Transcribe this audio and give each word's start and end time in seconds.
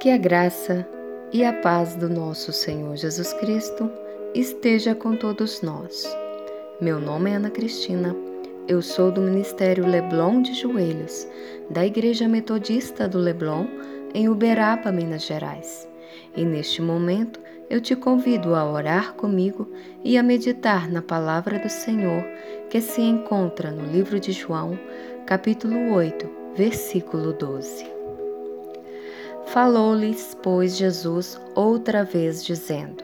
Que 0.00 0.08
a 0.08 0.16
graça 0.16 0.88
e 1.30 1.44
a 1.44 1.52
paz 1.52 1.94
do 1.94 2.08
nosso 2.08 2.54
Senhor 2.54 2.96
Jesus 2.96 3.34
Cristo 3.34 3.90
esteja 4.34 4.94
com 4.94 5.14
todos 5.14 5.60
nós. 5.60 6.08
Meu 6.80 6.98
nome 6.98 7.30
é 7.30 7.34
Ana 7.34 7.50
Cristina, 7.50 8.16
eu 8.66 8.80
sou 8.80 9.12
do 9.12 9.20
Ministério 9.20 9.86
Leblon 9.86 10.40
de 10.40 10.54
Joelhos, 10.54 11.28
da 11.68 11.84
Igreja 11.84 12.26
Metodista 12.26 13.06
do 13.06 13.18
Leblon, 13.18 13.66
em 14.14 14.26
Uberaba, 14.26 14.90
Minas 14.90 15.26
Gerais. 15.26 15.86
E 16.34 16.46
neste 16.46 16.80
momento 16.80 17.38
eu 17.68 17.78
te 17.78 17.94
convido 17.94 18.54
a 18.54 18.64
orar 18.64 19.12
comigo 19.12 19.70
e 20.02 20.16
a 20.16 20.22
meditar 20.22 20.90
na 20.90 21.02
palavra 21.02 21.58
do 21.58 21.68
Senhor 21.68 22.24
que 22.70 22.80
se 22.80 23.02
encontra 23.02 23.70
no 23.70 23.84
livro 23.92 24.18
de 24.18 24.32
João, 24.32 24.78
capítulo 25.26 25.92
8, 25.92 26.26
versículo 26.56 27.34
12. 27.34 27.99
Falou-lhes, 29.46 30.36
pois, 30.42 30.76
Jesus 30.76 31.40
outra 31.54 32.04
vez, 32.04 32.44
dizendo: 32.44 33.02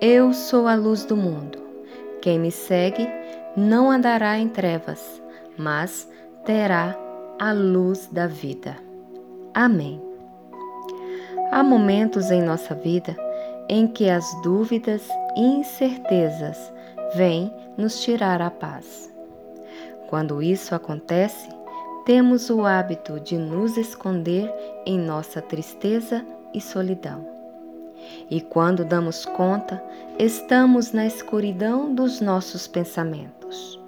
Eu 0.00 0.32
sou 0.32 0.66
a 0.66 0.74
luz 0.74 1.04
do 1.04 1.16
mundo. 1.16 1.58
Quem 2.20 2.38
me 2.38 2.50
segue 2.50 3.08
não 3.56 3.90
andará 3.90 4.38
em 4.38 4.48
trevas, 4.48 5.22
mas 5.56 6.08
terá 6.44 6.96
a 7.38 7.52
luz 7.52 8.08
da 8.10 8.26
vida. 8.26 8.76
Amém. 9.54 10.02
Há 11.52 11.62
momentos 11.62 12.30
em 12.30 12.42
nossa 12.42 12.74
vida 12.74 13.16
em 13.68 13.86
que 13.86 14.10
as 14.10 14.34
dúvidas 14.42 15.08
e 15.36 15.40
incertezas 15.40 16.72
vêm 17.14 17.52
nos 17.76 18.00
tirar 18.00 18.42
a 18.42 18.50
paz. 18.50 19.12
Quando 20.08 20.42
isso 20.42 20.74
acontece, 20.74 21.48
temos 22.06 22.50
o 22.50 22.64
hábito 22.64 23.18
de 23.18 23.36
nos 23.36 23.76
esconder 23.76 24.48
em 24.86 24.96
nossa 24.96 25.42
tristeza 25.42 26.24
e 26.54 26.60
solidão. 26.60 27.26
E 28.30 28.40
quando 28.40 28.84
damos 28.84 29.24
conta, 29.24 29.82
estamos 30.16 30.92
na 30.92 31.04
escuridão 31.04 31.92
dos 31.92 32.20
nossos 32.20 32.68
pensamentos. 32.68 33.80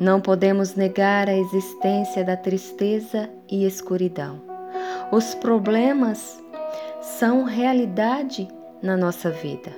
Não 0.00 0.20
podemos 0.20 0.74
negar 0.74 1.28
a 1.28 1.36
existência 1.36 2.24
da 2.24 2.36
tristeza 2.36 3.30
e 3.48 3.64
escuridão. 3.64 4.42
Os 5.12 5.32
problemas 5.36 6.42
são 7.00 7.44
realidade 7.44 8.48
na 8.82 8.96
nossa 8.96 9.30
vida. 9.30 9.72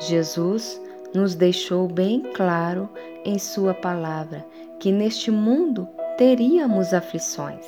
Jesus 0.00 0.78
nos 1.14 1.34
deixou 1.34 1.88
bem 1.88 2.20
claro 2.34 2.90
em 3.24 3.38
Sua 3.38 3.72
palavra 3.72 4.44
que 4.78 4.92
neste 4.92 5.30
mundo 5.30 5.88
teríamos 6.16 6.94
aflições. 6.94 7.66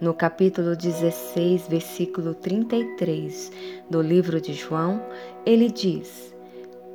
No 0.00 0.14
capítulo 0.14 0.76
16, 0.76 1.66
versículo 1.66 2.32
33 2.34 3.50
do 3.90 4.00
livro 4.00 4.40
de 4.40 4.54
João, 4.54 5.02
ele 5.44 5.68
diz: 5.68 6.32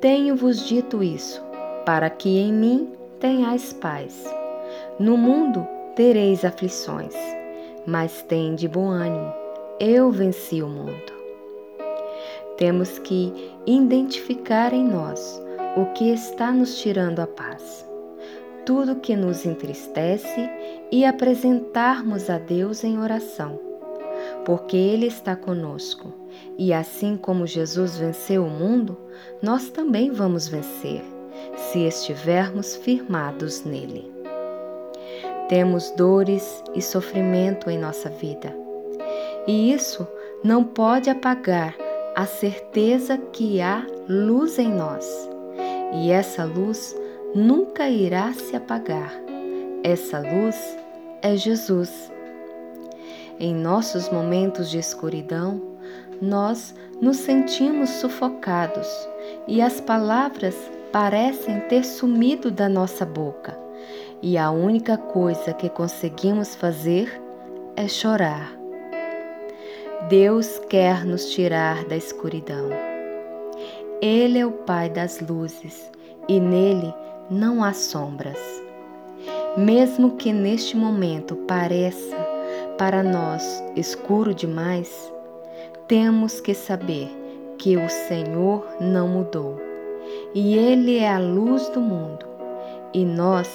Tenho-vos 0.00 0.66
dito 0.66 1.02
isso, 1.02 1.42
para 1.84 2.08
que 2.08 2.38
em 2.38 2.52
mim 2.52 2.92
tenhais 3.18 3.72
paz. 3.74 4.24
No 4.98 5.16
mundo 5.16 5.66
tereis 5.94 6.44
aflições, 6.44 7.14
mas 7.86 8.22
tende 8.22 8.66
bom 8.66 8.88
ânimo, 8.88 9.32
eu 9.78 10.10
venci 10.10 10.62
o 10.62 10.68
mundo. 10.68 11.12
Temos 12.56 12.98
que 12.98 13.52
identificar 13.66 14.72
em 14.72 14.84
nós 14.84 15.42
o 15.76 15.86
que 15.92 16.10
está 16.10 16.50
nos 16.50 16.78
tirando 16.78 17.20
a 17.20 17.26
paz, 17.26 17.86
tudo 18.64 18.96
que 18.96 19.16
nos 19.16 19.44
entristece 19.44 20.50
e 20.90 21.04
apresentarmos 21.04 22.28
a 22.28 22.38
Deus 22.38 22.84
em 22.84 22.98
oração, 22.98 23.58
porque 24.44 24.76
Ele 24.76 25.06
está 25.06 25.36
conosco 25.36 26.12
e 26.58 26.72
assim 26.72 27.16
como 27.16 27.46
Jesus 27.46 27.96
venceu 27.96 28.44
o 28.44 28.50
mundo, 28.50 28.96
nós 29.42 29.70
também 29.70 30.10
vamos 30.10 30.48
vencer, 30.48 31.02
se 31.56 31.80
estivermos 31.80 32.76
firmados 32.76 33.64
nele. 33.64 34.10
Temos 35.48 35.90
dores 35.92 36.62
e 36.74 36.82
sofrimento 36.82 37.70
em 37.70 37.78
nossa 37.78 38.08
vida, 38.08 38.54
e 39.46 39.72
isso 39.72 40.06
não 40.44 40.62
pode 40.62 41.10
apagar 41.10 41.74
a 42.14 42.26
certeza 42.26 43.16
que 43.16 43.60
há 43.60 43.86
luz 44.08 44.58
em 44.58 44.68
nós. 44.68 45.06
E 45.92 46.10
essa 46.10 46.44
luz 46.44 46.96
nunca 47.34 47.88
irá 47.88 48.32
se 48.32 48.56
apagar. 48.56 49.12
Essa 49.82 50.18
luz 50.18 50.56
é 51.22 51.36
Jesus. 51.36 52.10
Em 53.38 53.54
nossos 53.54 54.08
momentos 54.10 54.70
de 54.70 54.78
escuridão, 54.78 55.60
nós 56.20 56.74
nos 57.00 57.16
sentimos 57.16 57.88
sufocados 57.90 58.88
e 59.48 59.62
as 59.62 59.80
palavras 59.80 60.54
parecem 60.92 61.60
ter 61.60 61.84
sumido 61.84 62.50
da 62.50 62.68
nossa 62.68 63.06
boca, 63.06 63.58
e 64.20 64.36
a 64.36 64.50
única 64.50 64.98
coisa 64.98 65.54
que 65.54 65.70
conseguimos 65.70 66.54
fazer 66.54 67.22
é 67.76 67.88
chorar 67.88 68.60
Deus 70.08 70.58
quer 70.68 71.04
nos 71.04 71.26
tirar 71.30 71.84
da 71.84 71.94
escuridão. 71.94 72.70
Ele 74.00 74.38
é 74.38 74.46
o 74.46 74.50
Pai 74.50 74.88
das 74.88 75.20
luzes 75.20 75.90
e 76.26 76.40
nele 76.40 76.92
não 77.30 77.62
há 77.62 77.72
sombras. 77.72 78.38
Mesmo 79.56 80.16
que 80.16 80.32
neste 80.32 80.76
momento 80.76 81.36
pareça 81.46 82.16
para 82.76 83.02
nós 83.02 83.62
escuro 83.76 84.34
demais, 84.34 85.12
temos 85.86 86.40
que 86.40 86.54
saber 86.54 87.08
que 87.58 87.76
o 87.76 87.88
Senhor 87.88 88.66
não 88.80 89.06
mudou 89.06 89.60
e 90.34 90.56
Ele 90.56 90.98
é 90.98 91.08
a 91.08 91.18
luz 91.18 91.68
do 91.68 91.80
mundo 91.80 92.26
e 92.92 93.04
nós 93.04 93.48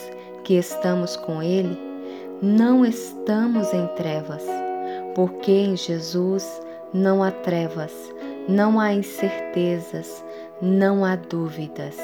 que 0.43 0.53
estamos 0.53 1.17
com 1.17 1.41
Ele 1.41 1.77
não 2.41 2.85
estamos 2.85 3.73
em 3.73 3.87
trevas 3.95 4.43
porque 5.15 5.51
em 5.51 5.75
Jesus 5.75 6.61
não 6.93 7.23
há 7.23 7.31
trevas, 7.31 7.91
não 8.47 8.79
há 8.79 8.93
incertezas, 8.93 10.23
não 10.61 11.03
há 11.03 11.15
dúvidas. 11.15 11.97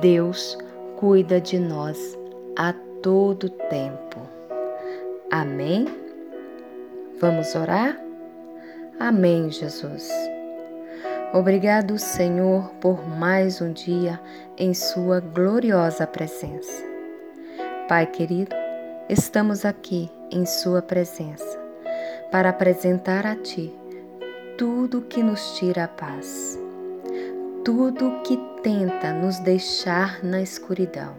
Deus 0.00 0.56
cuida 0.96 1.40
de 1.40 1.58
nós 1.58 2.18
a 2.56 2.72
todo 3.02 3.48
tempo. 3.48 4.20
Amém? 5.30 5.86
Vamos 7.20 7.54
orar? 7.54 7.96
Amém, 8.98 9.50
Jesus. 9.50 10.10
Obrigado, 11.32 11.98
Senhor, 11.98 12.68
por 12.80 13.08
mais 13.08 13.60
um 13.60 13.72
dia 13.72 14.20
em 14.58 14.74
Sua 14.74 15.20
gloriosa 15.20 16.06
presença. 16.06 16.84
Pai 17.88 18.06
querido, 18.06 18.54
estamos 19.08 19.64
aqui 19.64 20.10
em 20.30 20.44
Sua 20.44 20.82
presença 20.82 21.58
para 22.30 22.50
apresentar 22.50 23.26
a 23.26 23.34
Ti 23.34 23.74
tudo 24.58 25.02
que 25.02 25.22
nos 25.22 25.56
tira 25.58 25.84
a 25.84 25.88
paz, 25.88 26.58
tudo 27.64 28.20
que 28.24 28.36
tenta 28.62 29.12
nos 29.12 29.38
deixar 29.38 30.22
na 30.24 30.42
escuridão. 30.42 31.14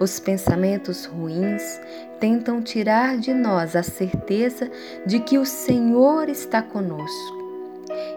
Os 0.00 0.18
pensamentos 0.20 1.04
ruins 1.04 1.80
tentam 2.20 2.62
tirar 2.62 3.18
de 3.18 3.32
nós 3.34 3.76
a 3.76 3.82
certeza 3.82 4.70
de 5.06 5.20
que 5.20 5.38
o 5.38 5.44
Senhor 5.44 6.28
está 6.28 6.62
conosco. 6.62 7.38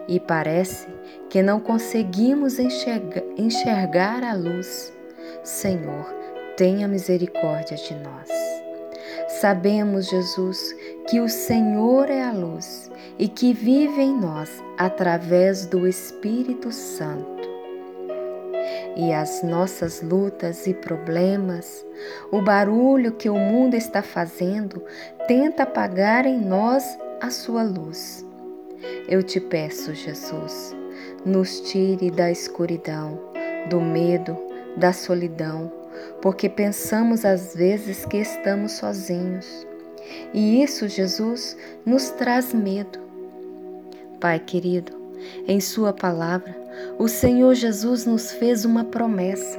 E 0.08 0.18
parece 0.20 0.88
que 1.28 1.42
não 1.42 1.60
conseguimos 1.60 2.58
enxergar, 2.58 3.22
enxergar 3.36 4.22
a 4.24 4.34
luz. 4.34 4.92
Senhor, 5.42 6.06
tenha 6.56 6.86
misericórdia 6.86 7.76
de 7.76 7.94
nós. 7.94 8.28
Sabemos, 9.40 10.08
Jesus, 10.08 10.76
que 11.08 11.20
o 11.20 11.28
Senhor 11.28 12.10
é 12.10 12.22
a 12.22 12.32
luz 12.32 12.90
e 13.18 13.26
que 13.26 13.52
vive 13.52 14.00
em 14.00 14.14
nós 14.14 14.62
através 14.78 15.66
do 15.66 15.86
Espírito 15.86 16.70
Santo. 16.70 17.42
E 18.94 19.12
as 19.12 19.42
nossas 19.42 20.02
lutas 20.02 20.66
e 20.66 20.74
problemas, 20.74 21.84
o 22.30 22.42
barulho 22.42 23.12
que 23.12 23.28
o 23.28 23.38
mundo 23.38 23.74
está 23.74 24.02
fazendo, 24.02 24.84
tenta 25.26 25.62
apagar 25.62 26.26
em 26.26 26.38
nós 26.38 26.84
a 27.20 27.30
sua 27.30 27.62
luz. 27.62 28.24
Eu 29.08 29.22
te 29.22 29.40
peço, 29.40 29.94
Jesus, 29.94 30.76
nos 31.24 31.60
tire 31.60 32.10
da 32.10 32.30
escuridão, 32.30 33.18
do 33.70 33.80
medo, 33.80 34.36
da 34.76 34.92
solidão 34.92 35.81
porque 36.20 36.48
pensamos 36.48 37.24
às 37.24 37.54
vezes 37.54 38.04
que 38.06 38.18
estamos 38.18 38.72
sozinhos. 38.72 39.66
E 40.32 40.62
isso, 40.62 40.88
Jesus, 40.88 41.56
nos 41.84 42.10
traz 42.10 42.52
medo. 42.52 42.98
Pai 44.20 44.38
querido, 44.38 44.92
em 45.46 45.60
Sua 45.60 45.92
palavra, 45.92 46.56
o 46.98 47.08
Senhor 47.08 47.54
Jesus 47.54 48.06
nos 48.06 48.32
fez 48.32 48.64
uma 48.64 48.84
promessa. 48.84 49.58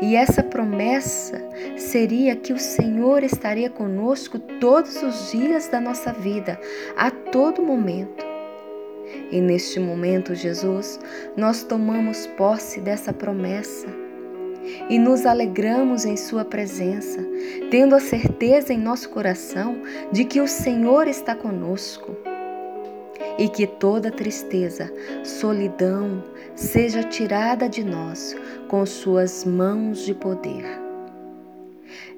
E 0.00 0.14
essa 0.14 0.42
promessa 0.42 1.42
seria 1.76 2.36
que 2.36 2.52
o 2.52 2.58
Senhor 2.58 3.22
estaria 3.24 3.68
conosco 3.68 4.38
todos 4.38 5.02
os 5.02 5.32
dias 5.32 5.68
da 5.68 5.80
nossa 5.80 6.12
vida, 6.12 6.58
a 6.96 7.10
todo 7.10 7.62
momento. 7.62 8.24
E 9.30 9.40
neste 9.40 9.80
momento, 9.80 10.34
Jesus, 10.34 11.00
nós 11.36 11.64
tomamos 11.64 12.26
posse 12.36 12.80
dessa 12.80 13.12
promessa 13.12 14.05
e 14.88 14.98
nos 14.98 15.26
alegramos 15.26 16.04
em 16.04 16.16
Sua 16.16 16.44
presença, 16.44 17.24
tendo 17.70 17.94
a 17.94 18.00
certeza 18.00 18.72
em 18.72 18.78
nosso 18.78 19.08
coração 19.10 19.82
de 20.12 20.24
que 20.24 20.40
o 20.40 20.48
Senhor 20.48 21.08
está 21.08 21.34
conosco 21.34 22.16
e 23.38 23.48
que 23.48 23.66
toda 23.66 24.10
tristeza, 24.10 24.92
solidão 25.24 26.24
seja 26.54 27.02
tirada 27.02 27.68
de 27.68 27.84
nós 27.84 28.36
com 28.68 28.84
Suas 28.86 29.44
mãos 29.44 30.04
de 30.04 30.14
poder. 30.14 30.64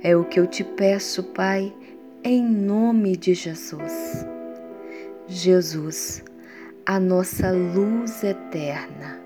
É 0.02 0.16
o 0.16 0.24
que 0.24 0.38
eu 0.38 0.46
te 0.46 0.62
peço, 0.62 1.22
Pai, 1.22 1.72
em 2.22 2.42
nome 2.44 3.16
de 3.16 3.34
Jesus. 3.34 4.26
Jesus, 5.26 6.24
a 6.86 6.98
nossa 6.98 7.50
luz 7.50 8.22
eterna. 8.22 9.20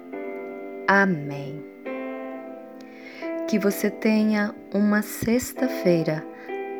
Amém. 0.89 1.72
Que 3.49 3.59
você 3.59 3.91
tenha 3.91 4.55
uma 4.73 5.03
sexta-feira 5.03 6.25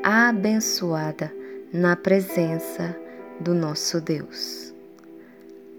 abençoada 0.03 1.33
na 1.73 1.95
presença 1.97 2.97
do 3.41 3.55
nosso 3.55 4.01
Deus. 4.01 4.75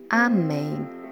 Amém. 0.09 1.02